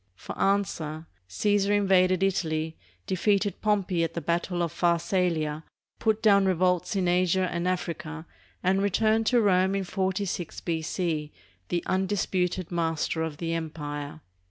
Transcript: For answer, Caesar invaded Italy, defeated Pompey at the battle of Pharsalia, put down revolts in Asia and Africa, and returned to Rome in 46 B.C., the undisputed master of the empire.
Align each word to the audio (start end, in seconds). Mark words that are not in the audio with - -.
For 0.15 0.35
answer, 0.39 1.05
Caesar 1.27 1.73
invaded 1.73 2.23
Italy, 2.23 2.75
defeated 3.05 3.61
Pompey 3.61 4.03
at 4.03 4.15
the 4.15 4.19
battle 4.19 4.63
of 4.63 4.71
Pharsalia, 4.71 5.63
put 5.99 6.23
down 6.23 6.47
revolts 6.47 6.95
in 6.95 7.07
Asia 7.07 7.47
and 7.51 7.67
Africa, 7.67 8.25
and 8.63 8.81
returned 8.81 9.27
to 9.27 9.39
Rome 9.39 9.75
in 9.75 9.83
46 9.83 10.59
B.C., 10.61 11.31
the 11.69 11.83
undisputed 11.85 12.71
master 12.71 13.21
of 13.21 13.37
the 13.37 13.53
empire. 13.53 14.21